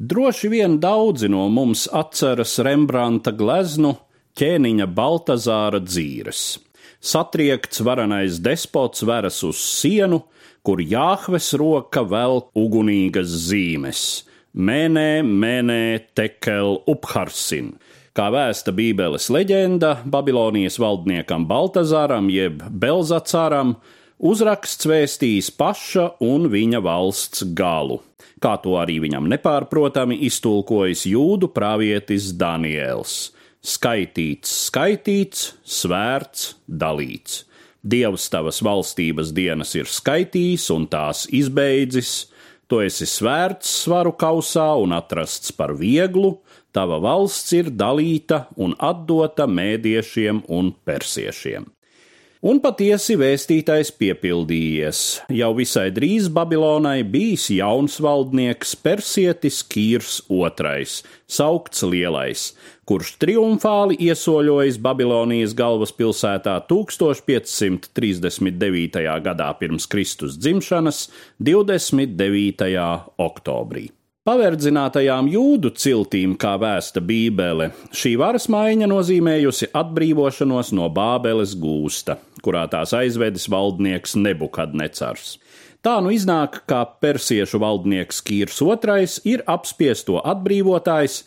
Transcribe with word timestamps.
Droši 0.00 0.48
vien 0.48 0.78
daudzi 0.80 1.28
no 1.28 1.42
mums 1.52 1.82
atceras 1.92 2.54
Rembrandta 2.64 3.34
gleznu 3.36 3.90
ķēniņa 4.40 4.86
Baltazāra 4.96 5.76
dzīves. 5.84 6.54
Satriekts 7.04 7.82
varenais 7.84 8.38
despots 8.40 9.04
veras 9.04 9.42
uz 9.44 9.60
sienu, 9.60 10.22
kur 10.64 10.80
Jāhves 10.80 11.50
roka 11.60 12.00
velk 12.00 12.48
ugunīgas 12.56 13.28
zīmes- 13.50 14.24
mēnē, 14.70 15.20
mēnē, 15.20 16.00
tekel, 16.16 16.80
upharsin. 16.88 17.74
Kā 18.16 18.32
vēsta 18.32 18.72
Bībeles 18.72 19.28
leģenda, 19.28 19.98
Babilonijas 20.06 20.80
valdniekam 20.80 21.44
Baltazāram 21.44 22.32
jeb 22.32 22.64
Belzacāram 22.72 23.76
uzraksts 24.20 24.86
vēstīs 24.86 25.50
paša 25.56 26.12
un 26.24 26.46
viņa 26.52 26.84
valsts 26.84 27.44
galu 27.56 28.00
kā 28.40 28.56
to 28.64 28.76
arī 28.80 28.98
viņam 29.04 29.28
nepārprotami 29.30 30.18
iztulkojas 30.26 31.04
jūdu 31.08 31.50
pravietis 31.52 32.32
Daniels. 32.40 33.30
Skaitīts, 33.60 34.52
skaitīts, 34.70 35.50
svērts, 35.68 36.54
dalīts. 36.64 37.44
Dievs 37.80 38.28
tavas 38.32 38.60
valstības 38.64 39.32
dienas 39.36 39.74
ir 39.76 39.88
skaitījis 39.88 40.66
un 40.72 40.86
tās 40.88 41.26
izbeidzis, 41.32 42.30
tu 42.68 42.80
esi 42.84 43.08
svērts 43.08 43.68
svaru 43.84 44.12
kausā 44.16 44.68
un 44.80 44.96
atrasts 44.96 45.52
par 45.56 45.74
vieglu, 45.76 46.38
tava 46.72 47.00
valsts 47.02 47.52
ir 47.56 47.70
dalīta 47.72 48.46
un 48.56 48.76
atdota 48.78 49.48
mēdiešiem 49.48 50.44
un 50.48 50.72
persiešiem. 50.84 51.68
Un 52.40 52.56
patiesi 52.64 53.18
vēstītais 53.20 53.90
piepildījies. 54.00 55.28
Jau 55.36 55.50
visai 55.58 55.90
drīz 55.92 56.30
Babilonai 56.32 57.04
bijis 57.04 57.50
jauns 57.52 57.98
valdnieks 58.00 58.72
Persietis 58.80 59.60
Kīrs 59.68 60.24
II, 60.32 60.88
saukts 61.28 61.84
Lielais, 61.84 62.56
kurš 62.88 63.20
triumfāli 63.20 64.00
iesoļojis 64.08 64.80
Babilonijas 64.80 65.52
galvaspilsētā 65.60 66.64
1539. 66.72 69.04
gadā 69.28 69.52
pirms 69.60 69.84
Kristus 69.84 70.40
dzimšanas 70.40 71.12
29. 71.44 72.72
oktobrī. 73.20 73.99
Paverdzinātajām 74.28 75.30
jūdu 75.32 75.70
ciltīm, 75.80 76.34
kā 76.36 76.50
vēsta 76.60 77.00
Bībele, 77.00 77.70
šī 77.96 78.10
varas 78.20 78.50
maiņa 78.52 78.84
nozīmējusi 78.90 79.70
atbrīvošanos 79.80 80.74
no 80.76 80.90
Bābeles 80.92 81.54
gūsta, 81.56 82.18
kurā 82.44 82.66
tās 82.68 82.92
aizvedis 82.98 83.48
valdnieks 83.48 84.18
Nebukadnecars. 84.20 85.38
Tā 85.80 85.94
nu 86.04 86.12
iznāk, 86.12 86.58
ka 86.68 86.82
persiešu 87.00 87.62
valdnieks 87.62 88.20
Kīrs 88.26 88.60
II 88.60 89.08
ir 89.32 89.46
apspiesto 89.48 90.20
atbrīvotājs, 90.34 91.22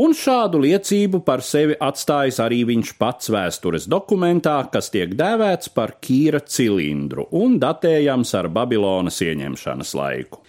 un 0.00 0.16
šādu 0.16 0.62
liecību 0.64 1.20
par 1.28 1.44
sevi 1.44 1.76
atstājis 1.76 2.40
arī 2.40 2.62
viņš 2.72 2.94
pats 3.04 3.28
vēstures 3.36 3.84
dokumentā, 3.84 4.56
kas 4.72 4.88
tiek 4.96 5.12
dēvēts 5.12 5.76
par 5.76 5.98
Kīra 6.00 6.40
cilindru 6.40 7.28
un 7.36 7.60
datējams 7.60 8.32
ar 8.40 8.48
Babilonas 8.48 9.20
ieņemšanas 9.28 9.96
laiku. 10.00 10.40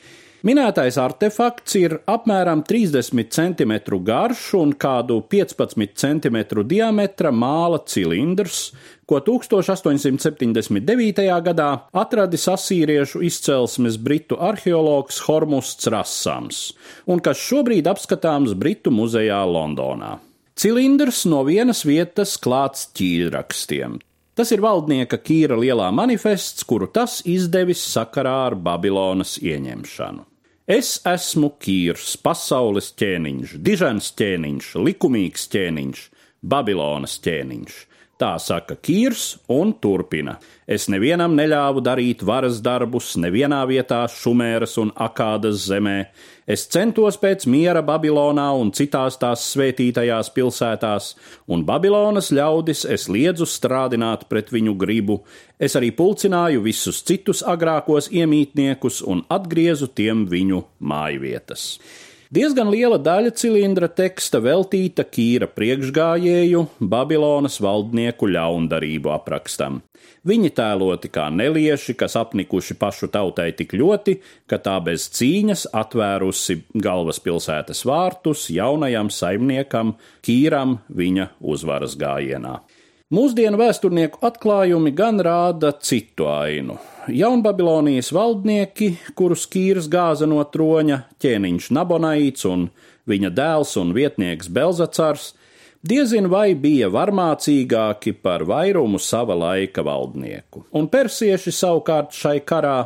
Minētais 0.42 0.95
artefakts 0.97 1.75
ir 1.78 2.00
apmēram 2.09 2.64
30 2.66 3.30
cm 3.30 3.75
garš 4.02 4.56
un 4.58 4.72
kādu 4.73 5.22
15 5.30 5.94
cm 6.02 6.66
diametra 6.66 7.30
māla 7.30 7.78
cilindrs, 7.86 8.73
ko 9.06 9.22
1879. 9.22 11.22
gadā 11.45 11.86
atradis 11.94 12.50
asīriešu 12.50 13.22
izcelsmes 13.28 14.00
britu 14.02 14.33
arheologs 14.42 15.22
Hormusts 15.28 15.86
Rassams, 15.94 16.73
un 17.05 17.22
kas 17.22 17.38
šobrīd 17.38 17.86
apskatāms 17.94 18.58
Britu 18.58 18.89
muzejā 18.89 19.45
Londonā. 19.45 20.17
Cilindrs 20.58 21.30
no 21.30 21.45
vienas 21.45 21.86
vietas 21.86 22.33
klāts 22.42 22.89
ķīrakstiem. 22.98 24.02
Tas 24.33 24.50
ir 24.55 24.64
valdnieka 24.66 25.22
Kīra 25.22 25.53
lielā 25.59 25.92
manifests, 25.93 26.66
kuru 26.66 26.89
tas 26.89 27.21
izdevis 27.30 27.86
sakarā 27.93 28.49
ar 28.49 28.58
Babilonas 28.58 29.37
ieņemšanu. 29.37 30.30
Es 30.71 31.02
esmu 31.04 31.49
Kīrs, 31.59 32.14
pasaules 32.23 32.93
ķēniņš, 32.95 33.55
dižens 33.65 34.05
ķēniņš, 34.15 34.70
likumīgs 34.86 35.49
ķēniņš, 35.52 36.04
Babilonas 36.54 37.17
ķēniņš. 37.26 37.80
Tā 38.21 38.36
saka 38.37 38.76
Kīrs 38.77 39.39
un 39.49 39.71
turpina. 39.82 40.36
Es 40.70 40.83
nevienam 40.93 41.33
neļāvu 41.33 41.82
darīt 41.82 42.20
varas 42.21 42.59
darbus, 42.61 43.15
nevienā 43.17 43.64
vietā 43.65 44.04
Šumēras 44.14 44.76
un 44.77 44.92
Akādas 44.93 45.64
zemē. 45.65 45.95
Es 46.45 46.67
centos 46.70 47.17
pēc 47.17 47.48
miera 47.49 47.81
Babilonā 47.81 48.45
un 48.61 48.70
citās 48.77 49.17
tās 49.17 49.48
svētītajās 49.55 50.30
pilsētās, 50.36 51.15
un 51.49 51.65
Babilonas 51.65 52.30
ļaudis 52.30 52.86
es 52.93 53.08
liedzu 53.10 53.49
strādināt 53.49 54.27
pret 54.30 54.54
viņu 54.54 54.77
gribu. 54.77 55.23
Es 55.58 55.73
arī 55.80 55.89
pulcināju 55.89 56.61
visus 56.70 57.02
citus 57.02 57.42
agrākos 57.42 58.11
iemītniekus 58.14 59.02
un 59.02 59.26
atgriezu 59.33 59.89
tiem 59.98 60.27
viņu 60.30 60.61
mājvietas. 60.77 61.71
Diezgan 62.31 62.69
liela 62.71 62.95
daļa 62.95 63.33
cilindra 63.36 63.89
teksta 63.92 64.39
veltīta 64.39 65.03
Kīra 65.03 65.49
priekšgājēju 65.52 66.61
Babilonas 66.80 67.58
valdnieku 67.59 68.30
ļaundarību 68.31 69.11
aprakstam. 69.11 69.81
Viņi 70.23 70.53
tēloti 70.55 71.11
kā 71.11 71.25
nelieši, 71.27 71.97
kas 71.99 72.15
apnikuši 72.15 72.77
pašu 72.80 73.09
tautai 73.11 73.49
tik 73.58 73.75
ļoti, 73.75 74.15
ka 74.47 74.61
tā 74.64 74.77
bez 74.86 75.09
cīņas 75.11 75.65
atvērusi 75.75 76.61
galvaspilsētas 76.71 77.83
vārtus 77.89 78.48
jaunajam 78.55 79.11
saimniekam 79.11 79.98
Kīram 80.23 80.77
viņa 80.87 81.33
uzvaras 81.43 81.99
gājienā. 81.99 82.61
Mūsdienu 83.11 83.58
vēsturnieku 83.60 84.22
atklājumi 84.23 84.94
gan 84.95 85.17
rāda 85.20 85.73
citu 85.83 86.30
ainu. 86.32 86.77
Jaunbabilonijas 87.11 88.14
valdnieki, 88.16 88.88
kurus 89.20 89.44
Kīrs 89.52 89.89
gāza 89.92 90.30
no 90.32 90.38
troņa, 90.48 91.02
ķēniņš 91.20 91.67
Nabonaits 91.76 92.48
un 92.48 92.70
viņa 93.11 93.33
dēls 93.36 93.76
un 93.82 93.92
vietnieks 93.98 94.48
Belzacars, 94.55 95.33
diezin 95.87 96.30
vai 96.31 96.53
bija 96.55 96.89
varmācīgāki 96.93 98.14
par 98.21 98.45
vairumu 98.47 98.99
sava 99.02 99.36
laika 99.37 99.83
valdnieku, 99.86 100.65
un 100.77 100.87
persieši 100.92 101.53
savukārt 101.55 102.14
šai 102.17 102.39
karā 102.45 102.77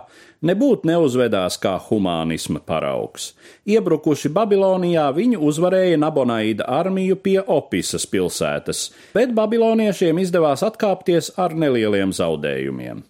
nebūtu 0.45 0.87
neuzvedās 0.89 1.57
kā 1.61 1.75
humānisma 1.87 2.61
paraugs. 2.65 3.33
Iebrukuši 3.67 4.31
Babilonijā, 4.35 5.07
viņi 5.15 5.39
uzvarēja 5.41 5.97
Nabonaida 6.01 6.67
armiju 6.69 7.17
pie 7.17 7.39
Opisas 7.41 8.05
pilsētas, 8.09 8.89
bet 9.15 9.33
babiloniešiem 9.35 10.21
izdevās 10.21 10.63
atkāpties 10.65 11.33
ar 11.41 11.55
nelieliem 11.57 12.13
zaudējumiem. 12.15 13.03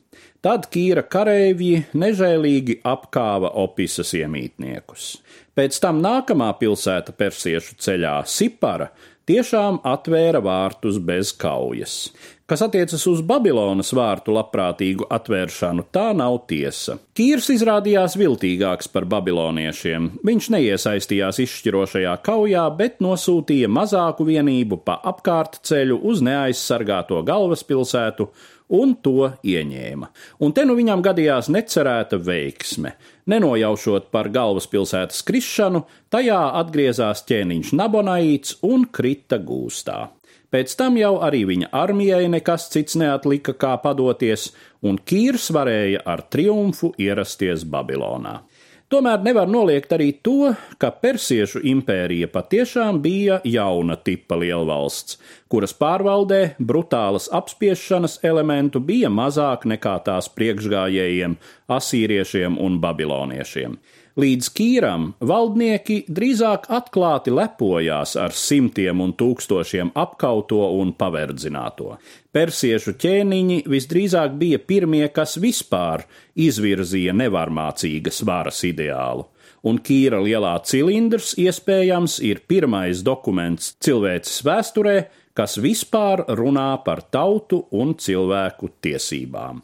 Tad 0.46 0.68
Kīra 0.70 1.02
kareivji 1.10 1.88
nežēlīgi 1.98 2.78
apkāva 2.86 3.50
Opisas 3.64 4.12
iemītniekus. 4.14 5.16
Pēc 5.58 5.80
tam 5.82 6.04
nākamā 6.04 6.52
pilsēta 6.60 7.16
persiešu 7.18 7.80
ceļā 7.82 8.20
Sipara 8.30 8.92
tiešām 9.30 9.82
atvēra 9.86 10.42
vārtus 10.46 11.02
bez 11.02 11.34
kaujas. 11.38 12.10
Kas 12.46 12.62
attiecas 12.62 13.02
uz 13.10 13.24
Babilonas 13.26 13.90
vārtu 13.98 14.36
labprātīgu 14.36 15.08
atvēršanu, 15.10 15.88
tā 15.90 16.12
nav 16.14 16.44
tiesa. 16.46 17.00
Kīrs 17.18 17.48
izrādījās 17.56 18.14
viltīgāks 18.22 18.92
par 18.94 19.08
babiloniešiem. 19.10 20.12
Viņš 20.30 20.50
neiesaistījās 20.54 21.42
izšķirošajā 21.42 22.14
kaujā, 22.28 22.68
bet 22.78 23.02
nosūtīja 23.02 23.72
mazāku 23.74 24.28
vienību 24.30 24.78
pa 24.86 25.00
apkārt 25.10 25.58
ceļu 25.66 25.98
uz 26.06 26.22
neaizsargāto 26.26 27.24
galvaspilsētu 27.26 28.30
un 28.78 28.94
to 29.02 29.32
ieņēma. 29.46 30.10
Un 30.46 30.54
te 30.54 30.66
nu 30.70 30.78
viņam 30.78 31.02
gadījās 31.06 31.50
necerēta 31.54 32.22
veiksme. 32.22 32.96
Nenojaušot 33.30 34.12
par 34.14 34.30
galvaspilsētas 34.34 35.26
krišanu, 35.26 35.82
tajā 36.14 36.42
atgriezās 36.62 37.26
ķēniņš 37.26 37.74
Nabonaīts 37.78 38.60
un 38.66 38.86
krita 39.16 39.40
gūstā. 39.40 40.10
Pēc 40.52 40.76
tam 40.78 40.98
jau 40.98 41.16
arī 41.24 41.46
viņa 41.48 41.72
armijai 41.72 42.28
nekas 42.30 42.70
cits 42.72 42.96
neatlika 42.96 43.54
kā 43.54 43.76
padoties, 43.82 44.54
un 44.84 44.98
Kīrs 44.98 45.52
varēja 45.52 46.04
ar 46.06 46.22
triumfu 46.30 46.94
ierasties 47.00 47.66
Babilonā. 47.66 48.42
Tomēr 48.86 49.24
nevar 49.26 49.50
noliegt 49.50 49.92
arī 49.96 50.12
to, 50.22 50.54
ka 50.78 50.92
Persiešu 50.92 51.64
impērija 51.66 52.28
patiešām 52.30 53.00
bija 53.02 53.40
jauna 53.44 53.96
tipa 53.98 54.38
lielvalsts, 54.38 55.18
kuras 55.50 55.74
pārvaldē 55.74 56.54
brutālas 56.60 57.26
apspiešanas 57.34 58.20
elementu 58.24 58.80
bija 58.80 59.10
mazāk 59.10 59.66
nekā 59.66 59.96
tās 60.06 60.30
priekšgājējiem, 60.30 61.34
asīriešiem 61.72 62.58
un 62.62 62.80
babiloniešiem. 62.84 63.78
Līdz 64.16 64.48
Kīram 64.56 65.10
valdnieki 65.20 66.06
drīzāk 66.08 66.70
atklāti 66.72 67.34
lepojās 67.36 68.16
ar 68.16 68.32
simtiem 68.32 69.02
un 69.04 69.12
tūkstošiem 69.20 69.92
apkauto 69.92 70.62
un 70.80 70.94
paverdzināto. 70.96 71.98
Persiešu 72.32 72.96
ķēniņi 73.02 73.62
visdrīzāk 73.68 74.40
bija 74.40 74.62
pirmie, 74.64 75.04
kas 75.12 75.36
vispār 75.36 76.06
izvirzīja 76.48 77.16
nevarmācīgas 77.18 78.24
varas 78.28 78.64
ideālu 78.64 79.28
un 79.66 79.82
Kīra 79.82 80.22
lielā 80.22 80.54
cilindrs 80.68 81.34
iespējams 81.42 82.20
ir 82.26 82.44
pirmais 82.50 83.02
dokuments 83.06 83.74
cilvēces 83.84 84.44
vēsturē, 84.46 84.98
kas 85.36 85.58
vispār 85.62 86.24
runā 86.38 86.72
par 86.86 87.04
tautu 87.12 87.66
un 87.76 87.96
cilvēku 88.00 88.76
tiesībām. 88.86 89.64